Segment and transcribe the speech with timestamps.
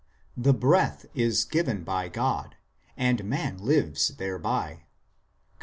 [0.35, 2.55] The breath is given by God,
[2.97, 4.85] and man lives thereby (cp.